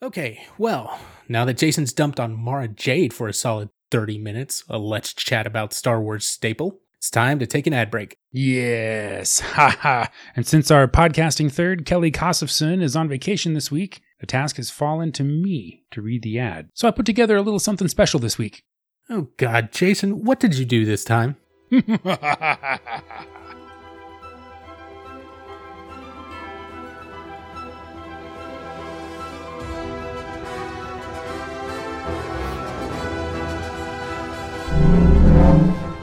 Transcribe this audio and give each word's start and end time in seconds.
Okay, 0.00 0.46
well, 0.58 1.00
now 1.28 1.44
that 1.44 1.58
Jason's 1.58 1.92
dumped 1.92 2.20
on 2.20 2.38
Mara 2.38 2.68
Jade 2.68 3.12
for 3.12 3.26
a 3.26 3.32
solid 3.34 3.70
30 3.90 4.18
minutes, 4.18 4.62
a 4.68 4.78
let's 4.78 5.12
chat 5.12 5.44
about 5.44 5.72
Star 5.72 6.00
Wars 6.00 6.24
staple, 6.24 6.78
it's 6.98 7.10
time 7.10 7.40
to 7.40 7.46
take 7.46 7.66
an 7.66 7.74
ad 7.74 7.90
break. 7.90 8.16
Yes, 8.30 9.40
haha. 9.54 10.06
and 10.36 10.46
since 10.46 10.70
our 10.70 10.86
podcasting 10.86 11.50
third, 11.50 11.84
Kelly 11.84 12.12
Kosofson, 12.12 12.80
is 12.80 12.94
on 12.94 13.08
vacation 13.08 13.54
this 13.54 13.72
week, 13.72 14.00
the 14.20 14.26
task 14.26 14.56
has 14.56 14.70
fallen 14.70 15.10
to 15.12 15.24
me 15.24 15.82
to 15.90 16.00
read 16.00 16.22
the 16.22 16.38
ad. 16.38 16.68
So 16.74 16.86
I 16.86 16.92
put 16.92 17.06
together 17.06 17.36
a 17.36 17.42
little 17.42 17.58
something 17.58 17.88
special 17.88 18.20
this 18.20 18.38
week. 18.38 18.62
Oh 19.10 19.30
god, 19.36 19.72
Jason, 19.72 20.22
what 20.24 20.38
did 20.38 20.56
you 20.56 20.64
do 20.64 20.84
this 20.84 21.02
time? 21.02 21.34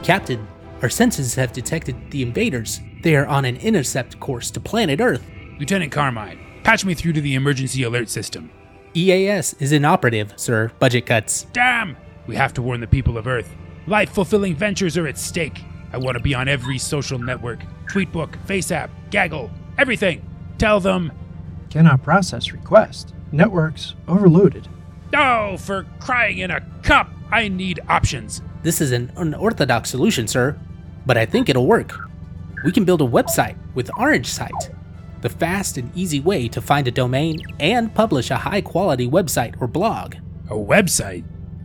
Captain, 0.06 0.46
our 0.82 0.88
senses 0.88 1.34
have 1.34 1.52
detected 1.52 1.96
the 2.12 2.22
invaders. 2.22 2.80
They 3.02 3.16
are 3.16 3.26
on 3.26 3.44
an 3.44 3.56
intercept 3.56 4.20
course 4.20 4.52
to 4.52 4.60
planet 4.60 5.00
Earth. 5.00 5.28
Lieutenant 5.58 5.90
Carmine, 5.90 6.38
patch 6.62 6.84
me 6.84 6.94
through 6.94 7.14
to 7.14 7.20
the 7.20 7.34
emergency 7.34 7.82
alert 7.82 8.08
system. 8.08 8.48
EAS 8.94 9.54
is 9.54 9.72
inoperative, 9.72 10.32
sir. 10.36 10.70
Budget 10.78 11.06
cuts. 11.06 11.48
Damn! 11.52 11.96
We 12.28 12.36
have 12.36 12.54
to 12.54 12.62
warn 12.62 12.78
the 12.78 12.86
people 12.86 13.18
of 13.18 13.26
Earth. 13.26 13.52
Life 13.88 14.10
fulfilling 14.10 14.54
ventures 14.54 14.96
are 14.96 15.08
at 15.08 15.18
stake. 15.18 15.64
I 15.92 15.98
want 15.98 16.16
to 16.16 16.22
be 16.22 16.36
on 16.36 16.46
every 16.46 16.78
social 16.78 17.18
network 17.18 17.58
Tweetbook, 17.86 18.36
FaceApp, 18.46 18.90
Gaggle, 19.10 19.50
everything. 19.76 20.24
Tell 20.56 20.78
them. 20.78 21.10
Cannot 21.68 22.04
process 22.04 22.52
request. 22.52 23.12
Networks 23.32 23.96
overloaded. 24.06 24.68
Oh, 25.16 25.56
for 25.56 25.84
crying 25.98 26.38
in 26.38 26.52
a 26.52 26.60
cup! 26.84 27.10
I 27.32 27.48
need 27.48 27.80
options. 27.88 28.40
This 28.66 28.80
is 28.80 28.90
an 28.90 29.12
unorthodox 29.16 29.90
solution, 29.90 30.26
sir, 30.26 30.58
but 31.06 31.16
I 31.16 31.24
think 31.24 31.48
it'll 31.48 31.68
work. 31.68 31.94
We 32.64 32.72
can 32.72 32.84
build 32.84 33.00
a 33.00 33.06
website 33.06 33.56
with 33.76 33.96
Orange 33.96 34.26
Site, 34.26 34.70
the 35.20 35.28
fast 35.28 35.78
and 35.78 35.96
easy 35.96 36.18
way 36.18 36.48
to 36.48 36.60
find 36.60 36.88
a 36.88 36.90
domain 36.90 37.40
and 37.60 37.94
publish 37.94 38.32
a 38.32 38.38
high 38.38 38.62
quality 38.62 39.08
website 39.08 39.54
or 39.60 39.68
blog. 39.68 40.16
A 40.50 40.56
website? 40.56 41.22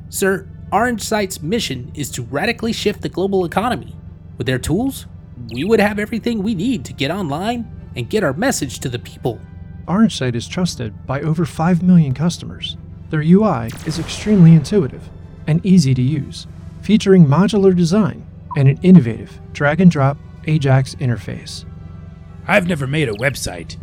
Sir, 0.10 0.48
Orange 0.72 1.02
Site's 1.02 1.42
mission 1.42 1.92
is 1.96 2.12
to 2.12 2.22
radically 2.22 2.72
shift 2.72 3.02
the 3.02 3.10
global 3.10 3.46
economy. 3.46 3.96
With 4.38 4.46
their 4.46 4.60
tools, 4.60 5.08
we 5.52 5.64
would 5.64 5.80
have 5.80 5.98
everything 5.98 6.44
we 6.44 6.54
need 6.54 6.86
to 6.86 6.94
get 6.94 7.10
online 7.10 7.66
and 7.96 8.12
get 8.12 8.24
our 8.24 8.34
message 8.34 8.78
to 8.78 8.90
the 8.90 9.00
people. 9.00 9.40
Orange 9.88 10.20
Site 10.20 10.36
is 10.36 10.48
trusted 10.48 11.08
by 11.08 11.22
over 11.22 11.48
5 11.48 11.82
million 11.82 12.14
customers. 12.14 12.78
Their 13.10 13.24
UI 13.24 13.72
is 13.88 13.98
extremely 13.98 14.54
intuitive 14.54 15.10
and 15.48 15.66
easy 15.66 15.96
to 15.96 16.02
use, 16.04 16.46
featuring 16.82 17.26
modular 17.26 17.76
design 17.76 18.26
and 18.58 18.68
an 18.68 18.80
innovative 18.82 19.40
drag 19.54 19.82
and 19.82 19.92
drop 19.92 20.18
Ajax 20.46 20.96
interface. 20.96 21.66
I've 22.48 22.68
never 22.68 22.88
made 22.88 23.08
a 23.08 23.14
website. 23.14 23.78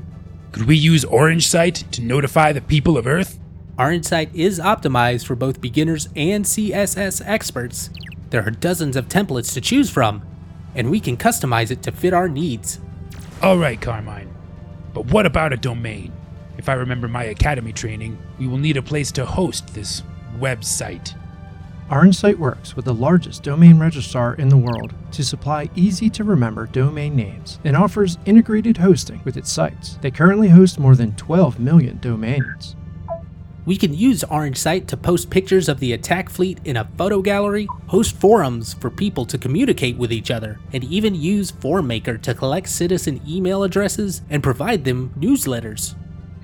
Could 0.52 0.66
we 0.66 0.76
use 0.76 1.04
Orange 1.04 1.46
Site 1.46 1.84
to 1.92 2.02
notify 2.02 2.52
the 2.52 2.60
people 2.60 2.98
of 2.98 3.06
Earth? 3.06 3.38
Orange 3.78 4.06
Site 4.06 4.34
is 4.34 4.58
optimized 4.58 5.26
for 5.26 5.36
both 5.36 5.60
beginners 5.60 6.08
and 6.16 6.44
CSS 6.44 7.22
experts. 7.24 7.90
There 8.30 8.44
are 8.44 8.50
dozens 8.50 8.96
of 8.96 9.08
templates 9.08 9.52
to 9.54 9.60
choose 9.60 9.88
from, 9.88 10.22
and 10.74 10.90
we 10.90 11.00
can 11.00 11.16
customize 11.16 11.70
it 11.70 11.82
to 11.84 11.92
fit 11.92 12.12
our 12.12 12.28
needs. 12.28 12.80
All 13.40 13.56
right, 13.56 13.80
Carmine. 13.80 14.34
But 14.92 15.06
what 15.06 15.26
about 15.26 15.52
a 15.52 15.56
domain? 15.56 16.12
If 16.56 16.68
I 16.68 16.72
remember 16.72 17.06
my 17.06 17.24
academy 17.24 17.72
training, 17.72 18.18
we 18.38 18.48
will 18.48 18.58
need 18.58 18.76
a 18.76 18.82
place 18.82 19.12
to 19.12 19.24
host 19.24 19.74
this 19.74 20.02
website. 20.38 21.14
Orange 21.90 22.16
Site 22.16 22.38
works 22.38 22.76
with 22.76 22.84
the 22.84 22.92
largest 22.92 23.42
domain 23.42 23.78
registrar 23.78 24.34
in 24.34 24.50
the 24.50 24.56
world 24.58 24.92
to 25.12 25.24
supply 25.24 25.70
easy 25.74 26.10
to 26.10 26.22
remember 26.22 26.66
domain 26.66 27.16
names 27.16 27.58
and 27.64 27.74
offers 27.74 28.18
integrated 28.26 28.76
hosting 28.76 29.22
with 29.24 29.38
its 29.38 29.50
sites. 29.50 29.98
They 30.02 30.10
currently 30.10 30.48
host 30.48 30.78
more 30.78 30.94
than 30.94 31.16
12 31.16 31.58
million 31.58 31.98
domains. 31.98 32.76
We 33.64 33.78
can 33.78 33.94
use 33.94 34.22
Orange 34.24 34.58
Site 34.58 34.86
to 34.88 34.98
post 34.98 35.30
pictures 35.30 35.66
of 35.66 35.80
the 35.80 35.94
attack 35.94 36.28
fleet 36.28 36.60
in 36.66 36.76
a 36.76 36.88
photo 36.98 37.22
gallery, 37.22 37.66
host 37.86 38.14
forums 38.14 38.74
for 38.74 38.90
people 38.90 39.24
to 39.24 39.38
communicate 39.38 39.96
with 39.96 40.12
each 40.12 40.30
other, 40.30 40.60
and 40.74 40.84
even 40.84 41.14
use 41.14 41.52
FormMaker 41.52 42.20
to 42.20 42.34
collect 42.34 42.68
citizen 42.68 43.22
email 43.26 43.62
addresses 43.62 44.20
and 44.28 44.42
provide 44.42 44.84
them 44.84 45.14
newsletters. 45.18 45.94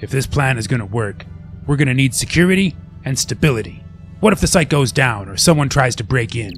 If 0.01 0.11
this 0.11 0.27
plan 0.27 0.57
is 0.57 0.67
going 0.67 0.81
to 0.81 0.87
work, 0.87 1.27
we're 1.67 1.77
going 1.77 1.89
to 1.89 1.95
need 1.95 2.15
security 2.15 2.77
and 3.05 3.19
stability. 3.19 3.84
What 4.21 4.33
if 4.33 4.41
the 4.41 4.47
site 4.47 4.71
goes 4.71 4.93
down 4.93 5.29
or 5.29 5.37
someone 5.37 5.69
tries 5.69 5.97
to 5.97 6.05
break 6.05 6.35
in? 6.35 6.53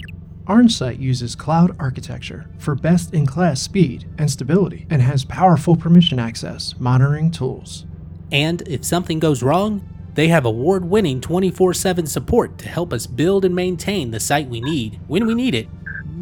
Orange 0.46 0.76
Site 0.76 0.98
uses 0.98 1.34
cloud 1.34 1.74
architecture 1.80 2.48
for 2.58 2.76
best 2.76 3.12
in 3.12 3.26
class 3.26 3.60
speed 3.60 4.06
and 4.18 4.30
stability 4.30 4.86
and 4.90 5.02
has 5.02 5.24
powerful 5.24 5.74
permission 5.74 6.20
access 6.20 6.74
monitoring 6.78 7.30
tools. 7.32 7.84
And 8.30 8.62
if 8.68 8.84
something 8.84 9.18
goes 9.18 9.42
wrong, 9.42 9.88
they 10.14 10.28
have 10.28 10.44
award 10.44 10.84
winning 10.84 11.20
24 11.20 11.74
7 11.74 12.06
support 12.06 12.58
to 12.58 12.68
help 12.68 12.92
us 12.92 13.06
build 13.06 13.44
and 13.44 13.54
maintain 13.54 14.12
the 14.12 14.20
site 14.20 14.48
we 14.48 14.60
need 14.60 15.00
when 15.08 15.26
we 15.26 15.34
need 15.34 15.54
it, 15.54 15.66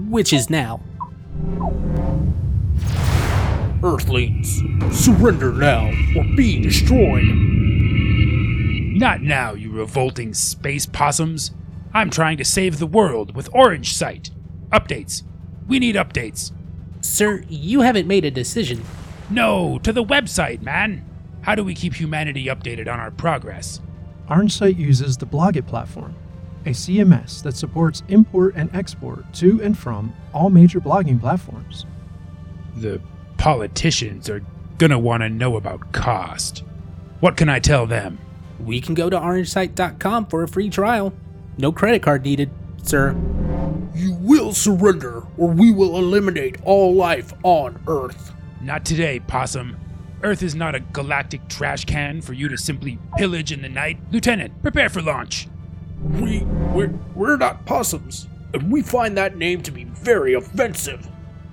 which 0.09 0.33
is 0.33 0.49
now. 0.49 0.81
Earthlings, 3.83 4.62
surrender 4.91 5.53
now 5.53 5.91
or 6.17 6.25
be 6.37 6.61
destroyed. 6.61 7.54
Not 8.94 9.22
now, 9.22 9.55
you 9.55 9.72
revolting 9.72 10.34
space 10.34 10.87
possums. 10.87 11.50
I'm 11.93 12.10
trying 12.10 12.37
to 12.37 12.44
save 12.44 12.78
the 12.78 12.87
world 12.87 13.34
with 13.34 13.49
Orange 13.53 13.93
Site. 13.93 14.31
Updates. 14.71 15.25
We 15.66 15.81
need 15.81 15.97
updates. 15.97 16.53
Sir, 17.00 17.43
you 17.49 17.81
haven't 17.81 18.06
made 18.06 18.25
a 18.25 18.31
decision. 18.31 18.84
No, 19.28 19.81
to 19.81 19.93
the 19.93 20.05
website, 20.05 20.62
man. 20.62 21.05
How 21.43 21.56
do 21.56 21.65
we 21.65 21.75
keep 21.75 21.94
humanity 21.94 22.47
updated 22.47 22.87
on 22.87 23.00
our 23.00 23.10
progress? 23.10 23.81
Orange 24.31 24.53
Site 24.53 24.77
uses 24.77 25.16
the 25.16 25.26
Blogit 25.26 25.66
platform, 25.66 26.15
a 26.65 26.71
CMS 26.71 27.43
that 27.43 27.56
supports 27.56 28.05
import 28.06 28.55
and 28.55 28.72
export 28.76 29.32
to 29.34 29.61
and 29.61 29.76
from 29.76 30.15
all 30.32 30.50
major 30.50 30.81
blogging 30.81 31.19
platforms. 31.21 31.84
The 32.76 33.00
politicians 33.38 34.31
are 34.31 34.44
gonna 34.78 35.00
want 35.00 35.22
to 35.22 35.28
know 35.28 35.56
about 35.56 35.91
cost. 35.91 36.62
What 37.19 37.37
can 37.37 37.49
I 37.49 37.59
tell 37.59 37.87
them? 37.87 38.19
We 38.65 38.81
can 38.81 38.95
go 38.95 39.11
to 39.11 39.19
orangesite.com 39.19 40.27
for 40.27 40.43
a 40.43 40.49
free 40.49 40.71
trial. 40.71 41.13
No 41.59 41.71
credit 41.71 42.03
card 42.03 42.25
needed, 42.25 42.51
sir. 42.83 43.15
You 43.95 44.15
will 44.15 44.53
surrender 44.53 45.23
or 45.37 45.49
we 45.49 45.71
will 45.71 45.99
eliminate 45.99 46.57
all 46.65 46.95
life 46.95 47.33
on 47.43 47.81
Earth. 47.87 48.33
Not 48.61 48.85
today, 48.85 49.21
Possum. 49.21 49.77
Earth 50.23 50.43
is 50.43 50.55
not 50.55 50.75
a 50.75 50.81
galactic 50.81 51.47
trash 51.49 51.85
can 51.85 52.23
for 52.23 52.33
you 52.33 52.49
to 52.49 52.57
simply 52.57 52.99
pillage 53.17 53.53
in 53.53 53.61
the 53.61 53.69
night. 53.69 53.99
Lieutenant, 54.11 54.63
prepare 54.63 54.89
for 54.89 55.03
launch. 55.03 55.49
We 56.03 56.41
we're, 56.73 56.95
we're 57.15 57.37
not 57.37 57.67
possums, 57.67 58.27
and 58.55 58.73
we 58.73 58.81
find 58.83 59.17
that 59.19 59.37
name 59.37 59.61
to 59.63 59.71
be 59.71 59.85
very 59.85 60.33
offensive. 60.33 61.07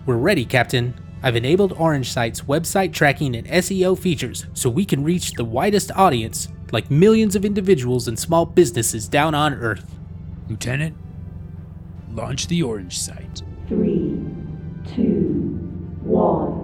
We're 0.05 0.15
ready, 0.15 0.45
Captain. 0.45 0.93
I've 1.21 1.35
enabled 1.35 1.73
Orange 1.73 2.11
Site's 2.11 2.41
website 2.41 2.93
tracking 2.93 3.35
and 3.35 3.45
SEO 3.47 3.99
features 3.99 4.45
so 4.53 4.69
we 4.69 4.85
can 4.85 5.03
reach 5.03 5.33
the 5.33 5.45
widest 5.45 5.91
audience, 5.91 6.47
like 6.71 6.89
millions 6.89 7.35
of 7.35 7.45
individuals 7.45 8.07
and 8.07 8.17
small 8.17 8.45
businesses 8.45 9.07
down 9.07 9.35
on 9.35 9.53
Earth. 9.53 9.95
Lieutenant, 10.49 10.95
launch 12.13 12.47
the 12.47 12.63
Orange 12.63 12.97
Site. 12.97 13.41
Three, 13.67 14.19
two, 14.95 15.57
one. 16.03 16.61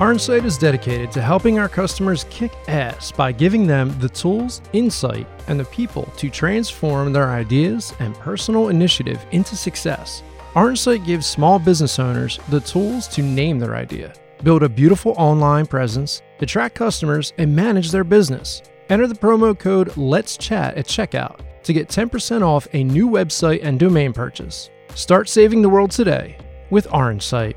Orange 0.00 0.20
Site 0.20 0.44
is 0.44 0.56
dedicated 0.56 1.10
to 1.10 1.20
helping 1.20 1.58
our 1.58 1.68
customers 1.68 2.24
kick 2.30 2.52
ass 2.68 3.10
by 3.10 3.32
giving 3.32 3.66
them 3.66 3.98
the 3.98 4.08
tools, 4.08 4.62
insight, 4.72 5.26
and 5.48 5.58
the 5.58 5.64
people 5.64 6.04
to 6.18 6.30
transform 6.30 7.12
their 7.12 7.30
ideas 7.30 7.92
and 7.98 8.14
personal 8.14 8.68
initiative 8.68 9.26
into 9.32 9.56
success. 9.56 10.22
Site 10.74 11.04
gives 11.04 11.26
small 11.26 11.58
business 11.58 11.98
owners 11.98 12.40
the 12.48 12.60
tools 12.60 13.06
to 13.08 13.22
name 13.22 13.58
their 13.58 13.76
idea, 13.76 14.14
build 14.42 14.62
a 14.62 14.68
beautiful 14.68 15.14
online 15.16 15.66
presence, 15.66 16.22
attract 16.40 16.74
customers, 16.74 17.32
and 17.38 17.54
manage 17.54 17.90
their 17.90 18.04
business. 18.04 18.62
Enter 18.88 19.06
the 19.06 19.14
promo 19.14 19.56
code 19.56 19.96
Let's 19.96 20.36
Chat 20.38 20.76
at 20.76 20.86
checkout 20.86 21.40
to 21.64 21.72
get 21.74 21.88
10% 21.88 22.42
off 22.42 22.66
a 22.72 22.82
new 22.82 23.08
website 23.08 23.60
and 23.62 23.78
domain 23.78 24.12
purchase. 24.14 24.70
Start 24.94 25.28
saving 25.28 25.60
the 25.60 25.68
world 25.68 25.90
today 25.90 26.38
with 26.70 26.88
Site. 27.20 27.56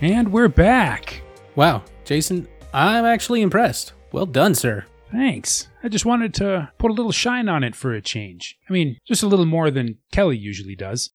And 0.00 0.32
we're 0.32 0.48
back. 0.48 1.22
Wow, 1.54 1.84
Jason, 2.04 2.48
I'm 2.74 3.04
actually 3.04 3.42
impressed. 3.42 3.92
Well 4.10 4.26
done, 4.26 4.56
sir. 4.56 4.84
Thanks. 5.12 5.68
I 5.82 5.88
just 5.88 6.04
wanted 6.06 6.34
to 6.34 6.70
put 6.78 6.90
a 6.90 6.94
little 6.94 7.10
shine 7.12 7.48
on 7.48 7.64
it 7.64 7.74
for 7.74 7.92
a 7.92 8.00
change. 8.00 8.56
I 8.68 8.72
mean, 8.72 8.96
just 9.06 9.22
a 9.22 9.26
little 9.26 9.46
more 9.46 9.70
than 9.70 9.98
Kelly 10.12 10.36
usually 10.36 10.76
does. 10.76 11.10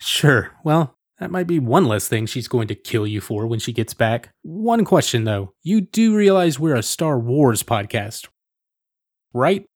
Sure, 0.00 0.52
well, 0.64 0.94
That 1.18 1.32
might 1.32 1.48
be 1.48 1.58
one 1.58 1.84
less 1.86 2.06
thing 2.06 2.26
she's 2.26 2.46
going 2.46 2.68
to 2.68 2.76
kill 2.76 3.04
you 3.06 3.20
for 3.20 3.46
when 3.46 3.58
she 3.58 3.72
gets 3.72 3.92
back. 3.92 4.30
One 4.42 4.84
question 4.84 5.24
though 5.24 5.52
you 5.64 5.80
do 5.80 6.14
realize 6.16 6.60
we're 6.60 6.76
a 6.76 6.82
Star 6.82 7.18
Wars 7.18 7.64
podcast, 7.64 8.28
right? 9.34 9.66